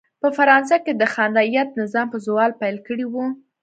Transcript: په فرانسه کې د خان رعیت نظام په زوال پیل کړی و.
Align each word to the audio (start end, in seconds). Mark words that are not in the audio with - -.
په 0.21 0.27
فرانسه 0.37 0.77
کې 0.83 0.93
د 0.95 1.03
خان 1.13 1.31
رعیت 1.39 1.69
نظام 1.81 2.07
په 2.13 2.17
زوال 2.25 2.51
پیل 2.61 2.77
کړی 2.87 3.05
و. 3.07 3.15